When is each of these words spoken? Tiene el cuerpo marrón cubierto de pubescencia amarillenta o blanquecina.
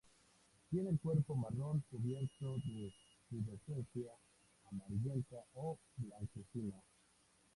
Tiene 0.71 0.89
el 0.89 0.99
cuerpo 0.99 1.35
marrón 1.35 1.83
cubierto 1.91 2.55
de 2.65 2.91
pubescencia 3.29 4.09
amarillenta 4.71 5.45
o 5.53 5.77
blanquecina. 5.97 6.81